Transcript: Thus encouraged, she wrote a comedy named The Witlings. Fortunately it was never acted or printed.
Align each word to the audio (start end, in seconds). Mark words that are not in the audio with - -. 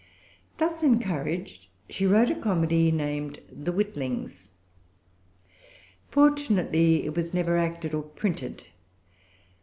Thus 0.57 0.81
encouraged, 0.81 1.67
she 1.87 2.07
wrote 2.07 2.31
a 2.31 2.35
comedy 2.35 2.91
named 2.91 3.39
The 3.51 3.71
Witlings. 3.71 4.49
Fortunately 6.09 7.05
it 7.05 7.15
was 7.15 7.35
never 7.35 7.55
acted 7.55 7.93
or 7.93 8.01
printed. 8.01 8.63